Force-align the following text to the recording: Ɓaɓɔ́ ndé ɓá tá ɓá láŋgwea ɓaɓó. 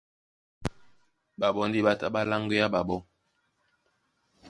Ɓaɓɔ́ 1.39 1.65
ndé 1.67 1.79
ɓá 1.85 1.93
tá 1.99 2.07
ɓá 2.13 2.21
láŋgwea 2.29 2.67
ɓaɓó. 2.73 2.95